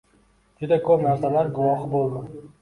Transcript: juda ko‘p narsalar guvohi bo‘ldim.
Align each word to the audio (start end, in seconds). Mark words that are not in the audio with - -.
juda 0.63 0.79
ko‘p 0.87 1.03
narsalar 1.09 1.53
guvohi 1.59 1.93
bo‘ldim. 1.93 2.51